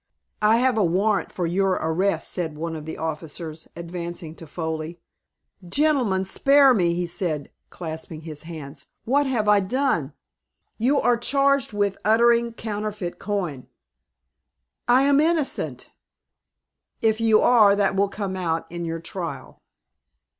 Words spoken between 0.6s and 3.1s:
a warrant for your arrest," said one of the